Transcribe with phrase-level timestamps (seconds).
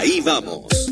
[0.00, 0.89] Ahí vamos.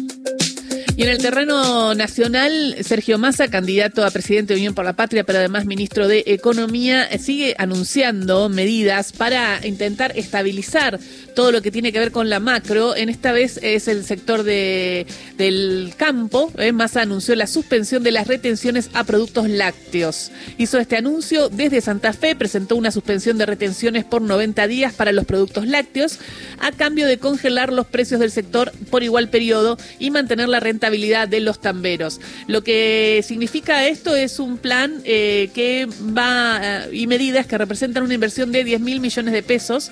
[0.98, 5.22] Y en el terreno nacional, Sergio Massa, candidato a presidente de Unión por la Patria,
[5.22, 10.98] pero además ministro de Economía, sigue anunciando medidas para intentar estabilizar
[11.36, 12.96] todo lo que tiene que ver con la macro.
[12.96, 15.06] En esta vez es el sector de,
[15.36, 16.50] del campo.
[16.58, 16.72] ¿eh?
[16.72, 20.32] Massa anunció la suspensión de las retenciones a productos lácteos.
[20.56, 25.12] Hizo este anuncio desde Santa Fe, presentó una suspensión de retenciones por 90 días para
[25.12, 26.18] los productos lácteos,
[26.58, 30.87] a cambio de congelar los precios del sector por igual periodo y mantener la renta
[30.90, 32.20] de los tamberos.
[32.46, 38.02] Lo que significa esto es un plan eh, que va eh, y medidas que representan
[38.02, 39.90] una inversión de 10 mil millones de pesos.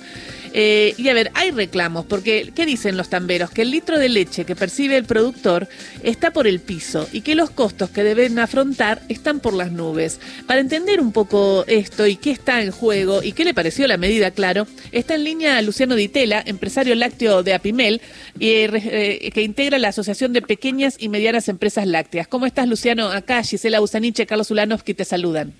[0.53, 3.51] Eh, y a ver, hay reclamos, porque ¿qué dicen los tamberos?
[3.51, 5.67] Que el litro de leche que percibe el productor
[6.03, 10.19] está por el piso y que los costos que deben afrontar están por las nubes.
[10.47, 13.97] Para entender un poco esto y qué está en juego y qué le pareció la
[13.97, 18.01] medida, claro, está en línea Luciano Ditela, empresario lácteo de Apimel,
[18.39, 22.27] que integra la Asociación de Pequeñas y medianas empresas lácteas.
[22.27, 23.09] ¿Cómo estás, Luciano?
[23.09, 25.53] Acá Gisela Usaniche, Carlos Ulanovsky te saludan.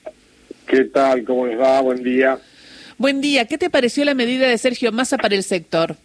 [0.66, 1.24] ¿Qué tal?
[1.24, 1.82] ¿Cómo les va?
[1.82, 2.40] Buen día.
[2.98, 3.46] Buen día.
[3.46, 5.96] ¿Qué te pareció la medida de Sergio Massa para el sector?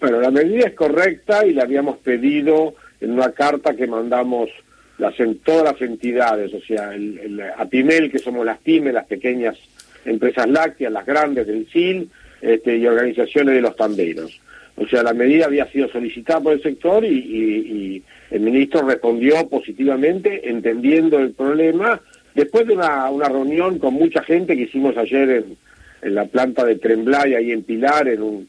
[0.00, 4.50] Bueno, la medida es correcta y la habíamos pedido en una carta que mandamos
[4.98, 9.06] las, en todas las entidades, o sea, el, el APIMEL, que somos las pymes, las
[9.06, 9.56] pequeñas
[10.04, 14.40] empresas lácteas, las grandes del CIL, este, y organizaciones de los tamberos.
[14.76, 20.48] O sea, la medida había sido solicitada por el sector y, el ministro respondió positivamente,
[20.50, 22.00] entendiendo el problema,
[22.34, 25.44] después de una, reunión con mucha gente que hicimos ayer
[26.02, 28.48] en, la planta de Tremblay, ahí en Pilar, en un,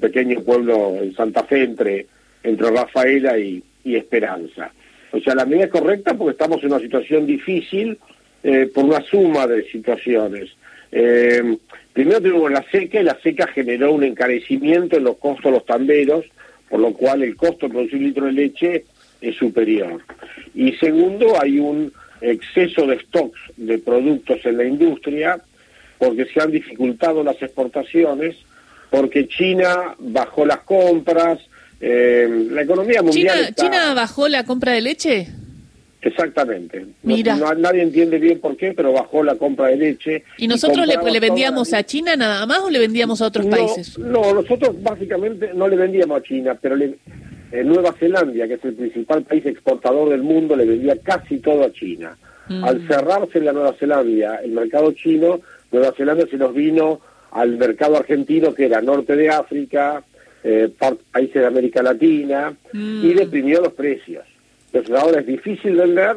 [0.00, 2.06] pequeño pueblo en Santa Fe, entre,
[2.42, 4.72] entre Rafaela y, Esperanza.
[5.12, 7.98] O sea, la medida es correcta porque estamos en una situación difícil
[8.42, 10.50] eh, por una suma de situaciones.
[10.96, 11.58] Eh,
[11.92, 15.66] primero tuvimos la seca y la seca generó un encarecimiento en los costos de los
[15.66, 16.24] tamberos,
[16.70, 18.84] por lo cual el costo de producir un litro de leche
[19.20, 20.00] es superior.
[20.54, 25.42] Y segundo, hay un exceso de stocks de productos en la industria
[25.98, 28.36] porque se han dificultado las exportaciones,
[28.88, 31.40] porque China bajó las compras,
[31.80, 33.52] eh, la economía mundial...
[33.56, 35.28] ¿China bajó la compra de leche?
[36.04, 36.84] Exactamente.
[37.02, 40.24] No, nadie entiende bien por qué, pero bajó la compra de leche.
[40.36, 43.98] ¿Y nosotros le, vendíamos a China nada más o le vendíamos a otros países?
[43.98, 46.98] No, nosotros básicamente no le vendíamos a China, pero le,
[47.52, 51.64] en Nueva Zelanda, que es el principal país exportador del mundo, le vendía casi todo
[51.64, 52.16] a China.
[52.48, 52.64] Mm.
[52.64, 55.40] Al cerrarse la Nueva Zelanda el mercado chino,
[55.72, 57.00] Nueva Zelanda se nos vino
[57.30, 60.04] al mercado argentino, que era norte de África,
[60.42, 60.68] eh,
[61.10, 63.16] países de América Latina, y mm.
[63.16, 64.24] deprimió los precios.
[64.74, 66.16] Entonces ahora es difícil vender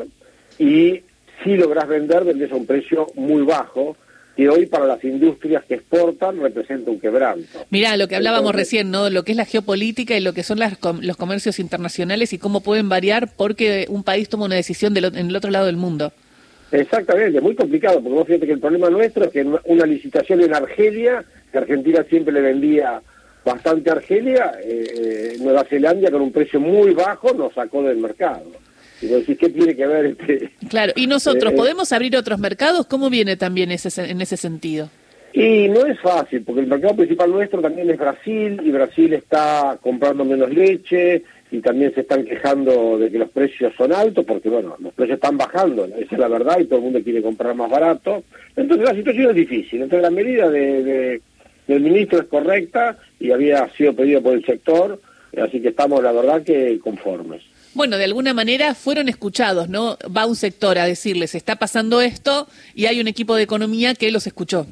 [0.58, 1.02] y
[1.44, 3.96] si logras vender, vendes a un precio muy bajo,
[4.36, 7.66] que hoy para las industrias que exportan representa un quebranto.
[7.70, 9.12] Mira, lo que hablábamos recién, ¿no?
[9.12, 12.62] Lo que es la geopolítica y lo que son las, los comercios internacionales y cómo
[12.62, 16.12] pueden variar porque un país toma una decisión en el otro lado del mundo.
[16.72, 20.56] Exactamente, muy complicado, porque vos fíjate que el problema nuestro es que una licitación en
[20.56, 23.02] Argelia, que Argentina siempre le vendía
[23.48, 28.44] bastante Argelia, eh, eh, Nueva Zelanda con un precio muy bajo nos sacó del mercado.
[29.02, 30.52] Y vos decís, ¿qué tiene que ver este?
[30.70, 32.86] Claro, ¿y nosotros eh, podemos abrir otros mercados?
[32.88, 34.90] ¿Cómo viene también ese, en ese sentido?
[35.34, 39.78] Y no es fácil, porque el mercado principal nuestro también es Brasil, y Brasil está
[39.82, 44.50] comprando menos leche, y también se están quejando de que los precios son altos, porque
[44.50, 47.54] bueno, los precios están bajando, esa es la verdad, y todo el mundo quiere comprar
[47.56, 48.24] más barato.
[48.56, 49.84] Entonces la situación es difícil.
[49.84, 51.22] Entonces la medida de
[51.68, 55.02] del ministro es correcta y había sido pedido por el sector,
[55.42, 57.44] así que estamos, la verdad, que conformes.
[57.74, 59.98] Bueno, de alguna manera fueron escuchados, ¿no?
[60.16, 64.12] Va un sector a decirles, está pasando esto y hay un equipo de economía que
[64.12, 64.66] los escuchó.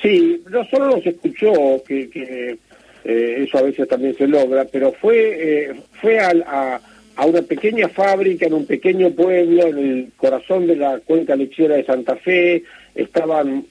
[0.00, 2.58] Sí, no solo los escuchó, que, que
[3.04, 6.80] eh, eso a veces también se logra, pero fue, eh, fue a,
[7.16, 11.76] a, una pequeña fábrica en un pequeño pueblo, en el corazón de la cuenca lechera
[11.76, 12.62] de Santa Fe,
[12.94, 13.64] estaban,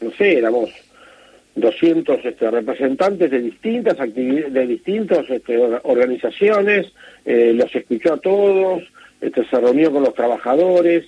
[0.00, 0.70] no sé, éramos
[1.60, 4.64] 200 este, representantes de distintas de
[5.30, 6.92] este, organizaciones,
[7.24, 8.82] eh, los escuchó a todos,
[9.20, 11.04] este, se reunió con los trabajadores,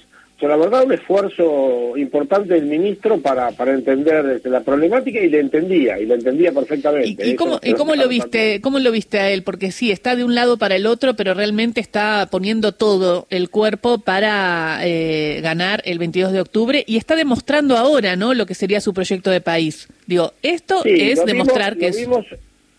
[0.48, 5.40] la verdad, un esfuerzo importante del ministro para, para entender este, la problemática y le
[5.40, 7.28] entendía, y le entendía perfectamente.
[7.28, 9.42] ¿Y, cómo, ¿y cómo lo viste cómo lo viste a él?
[9.42, 13.50] Porque sí, está de un lado para el otro, pero realmente está poniendo todo el
[13.50, 18.54] cuerpo para eh, ganar el 22 de octubre y está demostrando ahora, ¿no?, lo que
[18.54, 19.88] sería su proyecto de país.
[20.06, 22.26] Digo, esto es demostrar que lo Vimos,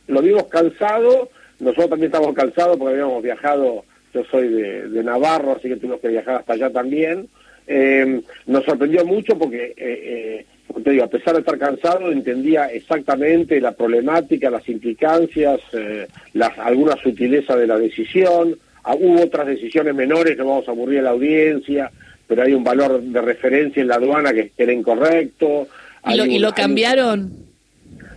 [0.07, 1.29] lo vimos cansado,
[1.59, 5.99] nosotros también estamos cansados porque habíamos viajado, yo soy de, de Navarro, así que tuvimos
[5.99, 7.29] que viajar hasta allá también,
[7.67, 10.45] eh, nos sorprendió mucho porque eh, eh,
[10.83, 16.57] te digo, a pesar de estar cansado, entendía exactamente la problemática, las implicancias, eh, las,
[16.59, 18.57] algunas sutilezas de la decisión.
[18.83, 21.91] Ah, hubo otras decisiones menores, no vamos a aburrir a la audiencia,
[22.27, 25.67] pero hay un valor de referencia en la aduana que era incorrecto.
[26.07, 27.31] ¿Y lo, cambiaron?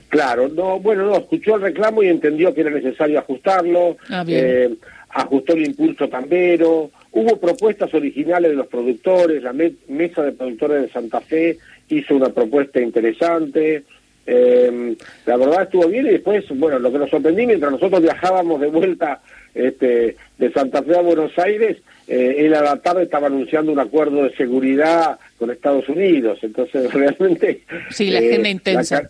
[0.09, 3.97] Claro, no, bueno, no, escuchó el reclamo y entendió que era necesario ajustarlo.
[4.09, 4.75] Ah, eh,
[5.11, 6.91] ajustó el impulso tambero.
[7.15, 11.59] Hubo propuestas originales de los productores, la mesa de productores de Santa Fe
[11.89, 13.85] hizo una propuesta interesante.
[14.27, 18.61] Eh, la verdad estuvo bien y después, bueno, lo que nos sorprendí mientras nosotros viajábamos
[18.61, 19.21] de vuelta
[19.55, 21.77] este, de Santa Fe a Buenos Aires,
[22.09, 26.41] eh, él a la tarde estaba anunciando un acuerdo de seguridad con Estados Unidos.
[26.43, 27.61] Entonces, realmente...
[27.91, 29.09] Sí, la agenda eh, intensa.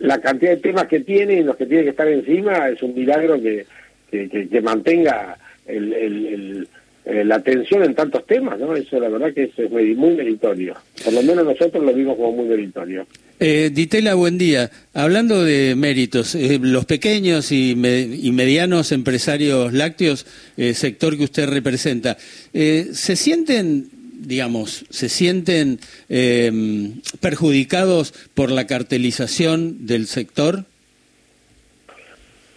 [0.00, 2.96] La, cantidad de temas que tiene y los que tiene que estar encima es un
[2.96, 3.64] milagro que,
[4.10, 6.66] que, mantenga el
[7.06, 8.74] eh, la atención en tantos temas, ¿no?
[8.74, 10.74] Eso la verdad que es, muy, meritorio.
[11.04, 13.06] Por lo menos nosotros lo vimos como muy meritorio.
[13.40, 14.70] Eh, Ditela, buen día.
[14.94, 22.16] Hablando de méritos, eh, los pequeños y, medianos empresarios lácteos, eh, sector que usted representa,
[22.52, 25.78] ¿se sienten digamos, se sienten
[27.20, 30.64] perjudicados por la cartelización del sector?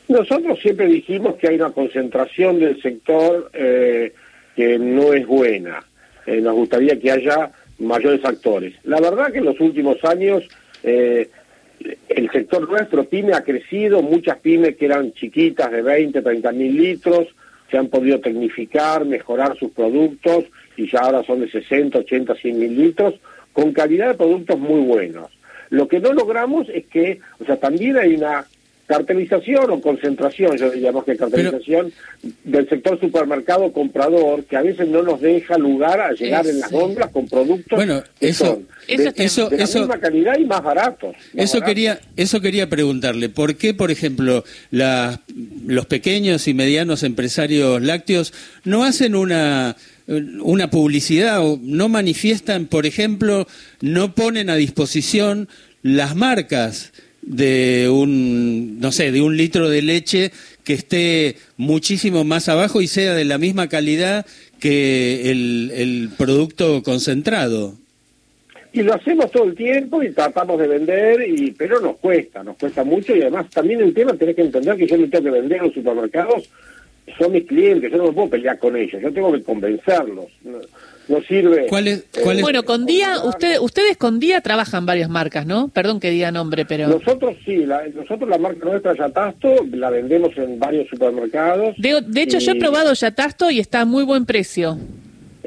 [0.08, 4.14] Nosotros siempre dijimos que hay una concentración del sector eh,
[4.58, 5.84] que no es buena.
[6.26, 8.74] Eh, nos gustaría que haya mayores actores.
[8.86, 10.44] La verdad que en los últimos años
[10.82, 11.30] eh,
[12.10, 16.76] el sector nuestro, pyme, ha crecido, muchas pymes que eran chiquitas de 20, 30 mil
[16.76, 17.28] litros,
[17.70, 20.46] se han podido tecnificar, mejorar sus productos
[20.76, 23.14] y ya ahora son de 60, 80, 100 mil litros,
[23.54, 25.30] con calidad de productos muy buenos.
[25.70, 28.48] Lo que no logramos es que, o sea, también hay una
[28.88, 31.92] cartelización o concentración, yo diría que cartelización
[32.46, 36.72] del sector supermercado comprador, que a veces no nos deja lugar a llegar en las
[36.72, 41.16] góndolas con productos bueno, eso, de, eso, la misma calidad y más baratos.
[41.36, 45.22] eso quería eso quería preguntarle, ¿por qué, por ejemplo, la,
[45.66, 49.76] los pequeños y medianos empresarios lácteos no hacen una
[50.08, 53.46] una publicidad o no manifiestan, por ejemplo,
[53.82, 55.50] no ponen a disposición
[55.82, 56.94] las marcas
[57.28, 60.32] de un, no sé, de un litro de leche
[60.64, 64.26] que esté muchísimo más abajo y sea de la misma calidad
[64.60, 67.76] que el, el producto concentrado.
[68.72, 72.58] Y lo hacemos todo el tiempo y tratamos de vender, y pero nos cuesta, nos
[72.58, 75.32] cuesta mucho y además también el tema tenés que entender que yo no tengo que
[75.32, 76.50] vender a los supermercados,
[77.18, 80.28] son mis clientes, yo no me puedo pelear con ellos, yo tengo que convencerlos
[81.08, 81.68] no sirve.
[81.68, 85.70] ¿Cuál es, cuál Bueno, con Día, usted, ustedes con Día trabajan varias marcas, ¿no?
[85.70, 86.88] Perdón que diga nombre, pero...
[86.88, 87.66] Nosotros sí,
[87.96, 91.76] nosotros la marca nuestra Yatasto la vendemos en varios supermercados.
[91.78, 94.78] De, de hecho, yo he probado Yatasto y está a muy buen precio.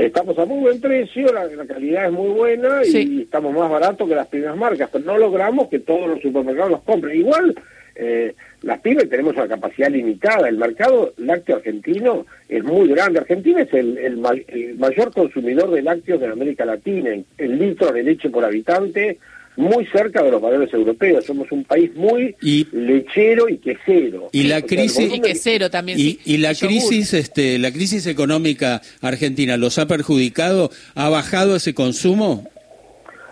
[0.01, 4.15] Estamos a muy buen precio, la, calidad es muy buena y estamos más baratos que
[4.15, 7.19] las primeras marcas, pero no logramos que todos los supermercados los compren.
[7.19, 7.55] Igual
[7.97, 10.49] eh, las pymes tenemos una capacidad limitada.
[10.49, 13.19] El mercado lácteo argentino es muy grande.
[13.19, 14.17] Argentina es el,
[14.79, 17.11] mayor consumidor de lácteos de América Latina.
[17.37, 19.19] El litro de leche por habitante
[19.57, 21.25] muy cerca de los valores europeos.
[21.25, 22.35] Somos un país muy
[22.73, 24.29] lechero y quesero.
[24.33, 25.99] Y la crisis y quesero también.
[25.99, 30.71] Y, la crisis, este, la crisis económica argentina los ha perjudicado.
[30.95, 32.49] ¿Ha bajado ese consumo?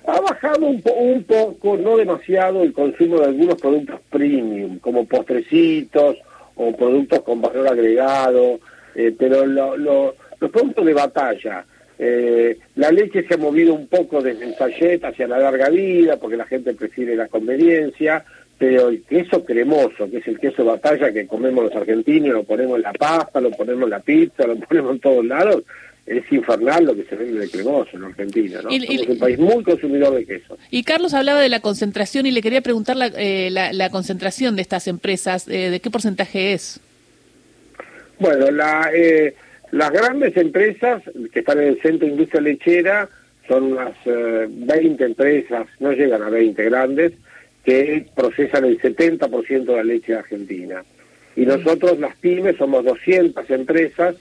[0.06, 6.16] Ha bajado un, un, poco, no demasiado, el consumo de algunos productos premium, como postrecitos
[6.58, 8.58] o productos con valor agregado,
[8.94, 10.14] eh, pero los
[10.50, 11.64] productos de batalla,
[11.98, 16.16] eh, la leche se ha movido un poco desde el sachet hacia la larga vida,
[16.16, 18.24] porque la gente prefiere la conveniencia,
[18.56, 22.44] pero el queso cremoso, que es el queso de batalla que comemos los argentinos, lo
[22.44, 25.64] ponemos en la pasta, lo ponemos en la pizza, lo ponemos en todos lados,
[26.06, 28.70] es infernal lo que se vende de cremoso en Argentina, ¿no?
[28.70, 30.56] Somos un país muy consumidor de queso.
[30.70, 34.62] Y Carlos hablaba de la concentración y le quería preguntar la, eh, la, concentración de
[34.62, 36.80] estas empresas, eh, ¿de qué porcentaje es?
[38.18, 39.34] Bueno, la, eh,
[39.70, 43.08] las grandes empresas que están en el centro de industria lechera
[43.46, 47.12] son unas 20 empresas, no llegan a 20 grandes,
[47.64, 50.82] que procesan el 70% de la leche argentina.
[51.36, 54.16] Y nosotros, las pymes, somos 200 empresas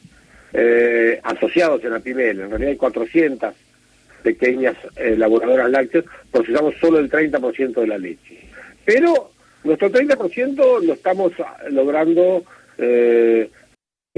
[0.53, 2.41] eh, asociados en la PIMEL.
[2.41, 3.53] En realidad hay 400
[4.23, 8.39] pequeñas elaboradoras lácteas, procesamos solo el 30% de la leche.
[8.83, 9.31] Pero
[9.63, 11.31] nuestro 30% lo estamos
[11.69, 12.43] logrando,
[12.77, 13.49] eh,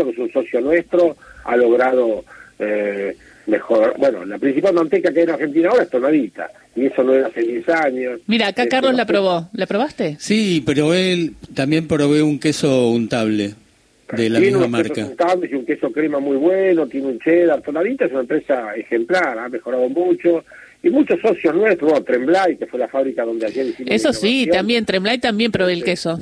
[0.08, 2.24] es un socio nuestro, ha logrado
[2.60, 3.16] eh,
[3.48, 3.96] mejor.
[3.98, 7.28] Bueno, la principal manteca que hay en Argentina ahora es tonadita, y eso no era
[7.28, 8.22] hace 10 años.
[8.28, 9.50] Mira, acá Carlos la probó.
[9.54, 10.18] ¿La probaste?
[10.20, 13.56] Sí, pero él también probé un queso untable
[14.12, 15.08] de la tiene misma marca.
[15.50, 17.62] y un queso crema muy bueno, tiene un cheddar.
[17.62, 20.44] Tonadita es una empresa ejemplar, ha mejorado mucho
[20.82, 24.48] y muchos socios nuestros, bueno, Tremblay, que fue la fábrica donde ayer hicimos Eso sí,
[24.50, 26.20] también, Tremblay también provee el queso.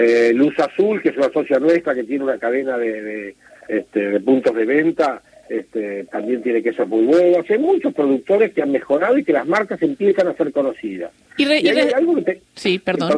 [0.00, 3.34] Eh, Luz Azul, que es una socia nuestra que tiene una cadena de, de,
[3.66, 7.44] este, de puntos de venta, este, también tiene queso muy bueno.
[7.48, 11.10] hay muchos productores que han mejorado y que las marcas empiezan a ser conocidas.
[11.36, 13.10] Y, hay algo que sí, perdón.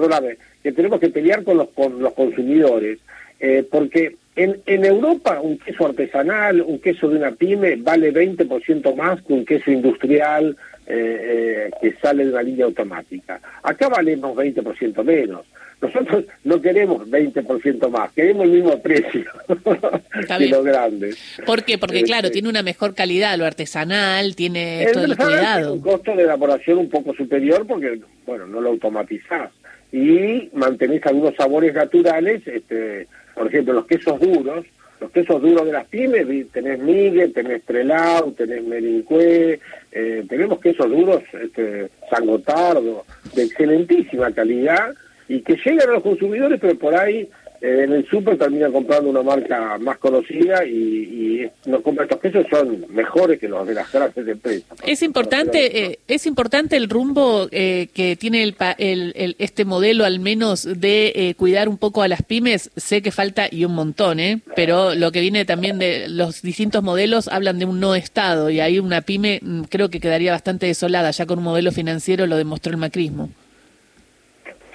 [0.63, 2.99] que tenemos que pelear con los, con los consumidores,
[3.41, 8.95] eh, porque en, en Europa un queso artesanal, un queso de una pyme, vale 20%
[8.95, 10.57] más que un queso industrial
[10.93, 13.41] eh, eh, que sale de una línea automática.
[13.63, 15.47] Acá valemos 20% menos.
[15.81, 19.25] Nosotros no queremos 20% más, queremos el mismo precio
[20.39, 21.17] que los grandes.
[21.47, 21.79] ¿Por qué?
[21.79, 25.75] Porque, claro, este, tiene una mejor calidad, lo artesanal, tiene todo el cuidado.
[25.75, 29.51] un costo de elaboración un poco superior porque, bueno, no lo automatizás.
[29.93, 34.67] Y mantenés algunos sabores naturales, este, por ejemplo, los quesos duros,
[35.00, 39.59] los quesos duros de las pymes, tenés Miguel, tenés Trelau, tenés Merincué,
[39.92, 43.04] eh, tenemos quesos duros, este, San Gotardo,
[43.35, 44.95] de excelentísima calidad,
[45.28, 47.28] y que llegan a los consumidores, pero por ahí
[47.61, 52.87] en el súper terminan comprando una marca más conocida y, y los estos quesos son
[52.88, 54.79] mejores que los de las grandes empresas.
[54.85, 60.21] Es importante, eh, es importante el rumbo eh, que tiene el, el, este modelo, al
[60.21, 62.71] menos de cuidar un poco a las pymes.
[62.76, 64.40] Sé que falta y un montón, ¿eh?
[64.57, 68.61] pero lo que viene también de los distintos modelos hablan de un no Estado y
[68.61, 72.37] ahí una pyme mm, creo que quedaría bastante desolada, ya con un modelo financiero lo
[72.37, 73.31] demostró el macrismo.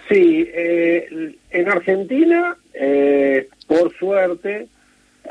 [0.10, 4.68] Sí, eh, en Argentina, eh, por suerte,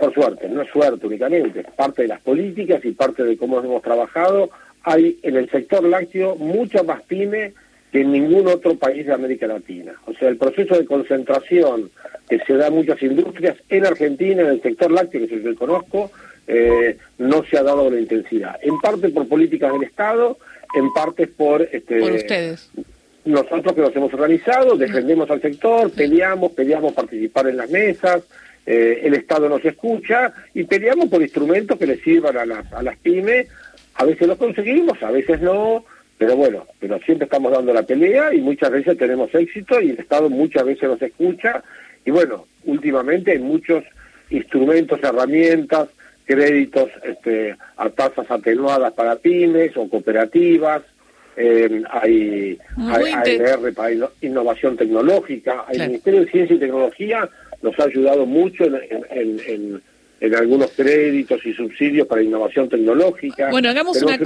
[0.00, 3.60] por suerte, no es suerte únicamente, es parte de las políticas y parte de cómo
[3.60, 4.50] hemos trabajado,
[4.82, 7.52] hay en el sector lácteo mucha más pyme
[7.92, 9.92] que en ningún otro país de América Latina.
[10.06, 11.90] O sea, el proceso de concentración
[12.28, 15.42] que se da en muchas industrias en Argentina, en el sector lácteo, que es el
[15.44, 16.10] que conozco,
[16.48, 18.56] eh, no se ha dado la intensidad.
[18.62, 20.36] En parte por políticas del Estado,
[20.74, 21.62] en parte por...
[21.62, 22.68] Este, por ustedes
[23.24, 28.22] nosotros que nos hemos organizado, defendemos al sector, peleamos, peleamos participar en las mesas,
[28.66, 32.82] eh, el Estado nos escucha y peleamos por instrumentos que le sirvan a las, a
[32.82, 33.48] las pymes.
[33.96, 35.84] A veces los conseguimos, a veces no,
[36.18, 39.98] pero bueno, pero siempre estamos dando la pelea y muchas veces tenemos éxito y el
[39.98, 41.62] Estado muchas veces nos escucha.
[42.04, 43.84] Y bueno, últimamente hay muchos
[44.30, 45.88] instrumentos, herramientas,
[46.24, 50.82] créditos este, a tasas atenuadas para pymes o cooperativas,
[51.36, 57.28] eh, hay, hay para innovación tecnológica, el Ministerio de Ciencia y Tecnología
[57.62, 58.74] nos ha ayudado mucho en
[59.10, 59.82] en
[60.32, 63.50] algunos créditos y subsidios para innovación tecnológica.
[63.50, 64.18] Bueno, hagamos, una,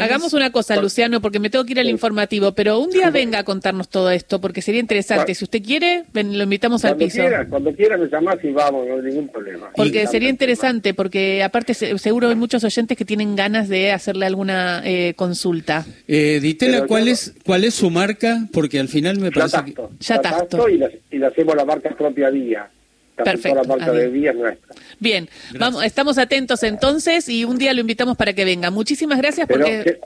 [0.00, 3.40] hagamos una cosa, Luciano, porque me tengo que ir al informativo, pero un día venga
[3.40, 5.34] a contarnos todo esto, porque sería interesante.
[5.34, 7.20] Si usted quiere, lo invitamos al piso.
[7.20, 9.70] Quiera, cuando quiera me llamás y vamos, no hay ningún problema.
[9.74, 14.82] Porque sería interesante, porque aparte seguro hay muchos oyentes que tienen ganas de hacerle alguna
[14.84, 15.86] eh, consulta.
[16.08, 18.46] Eh, Ditela, ¿cuál es cuál es su marca?
[18.52, 19.74] Porque al final me parece que...
[20.00, 20.68] Ya tacto.
[20.68, 22.68] Y, le hacemos la marca propia Día.
[23.16, 23.54] Perfecto.
[23.54, 24.74] La marca de Día nuestra.
[24.98, 25.28] Bien,
[25.58, 28.70] vamos, estamos atentos entonces y un día lo invitamos para que venga.
[28.70, 29.98] Muchísimas gracias porque...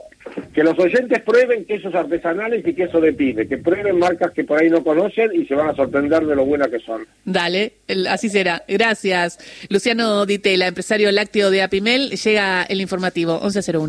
[0.53, 4.61] Que, los oyentes prueben quesos artesanales y queso de pyme, que prueben marcas que por
[4.61, 7.07] ahí no conocen y se van a sorprender de lo buenas que son.
[7.23, 7.73] Dale,
[8.09, 8.63] así será.
[8.67, 9.39] Gracias.
[9.69, 13.85] Luciano Ditela, empresario lácteo de Apimel, llega el informativo 1101.